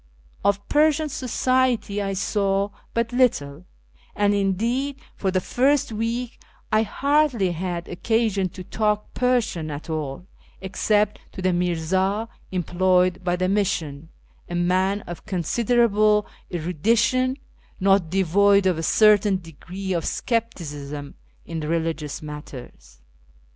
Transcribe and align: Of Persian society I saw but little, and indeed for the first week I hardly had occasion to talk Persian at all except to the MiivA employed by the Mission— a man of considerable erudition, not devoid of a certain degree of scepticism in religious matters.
Of 0.43 0.67
Persian 0.67 1.09
society 1.09 2.01
I 2.01 2.13
saw 2.13 2.71
but 2.95 3.13
little, 3.13 3.65
and 4.15 4.33
indeed 4.33 4.99
for 5.15 5.29
the 5.29 5.39
first 5.39 5.91
week 5.91 6.39
I 6.71 6.81
hardly 6.81 7.51
had 7.51 7.87
occasion 7.87 8.49
to 8.49 8.63
talk 8.63 9.13
Persian 9.13 9.69
at 9.69 9.91
all 9.91 10.25
except 10.59 11.19
to 11.33 11.41
the 11.43 11.49
MiivA 11.51 12.27
employed 12.51 13.23
by 13.23 13.35
the 13.35 13.47
Mission— 13.47 14.09
a 14.49 14.55
man 14.55 15.01
of 15.01 15.27
considerable 15.27 16.25
erudition, 16.51 17.37
not 17.79 18.09
devoid 18.09 18.65
of 18.65 18.79
a 18.79 18.81
certain 18.81 19.37
degree 19.37 19.93
of 19.93 20.03
scepticism 20.03 21.13
in 21.45 21.59
religious 21.59 22.23
matters. 22.23 23.01